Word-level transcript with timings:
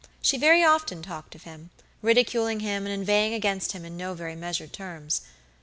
She 0.19 0.39
very 0.39 0.63
often 0.63 1.03
talked 1.03 1.35
of 1.35 1.43
him, 1.43 1.69
ridiculing 2.01 2.61
him 2.61 2.87
and 2.87 2.91
inveighing 2.91 3.35
against 3.35 3.73
him 3.73 3.85
in 3.85 3.95
no 3.97 4.15
very 4.15 4.35
measured 4.35 4.73
terms. 4.73 5.21